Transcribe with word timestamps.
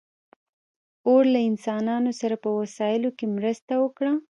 اور 1.07 1.23
له 1.33 1.39
انسانانو 1.49 2.11
سره 2.21 2.35
په 2.43 2.49
وسایلو 2.59 3.09
کې 3.17 3.25
مرسته 3.35 3.73
وکړه. 3.83 4.11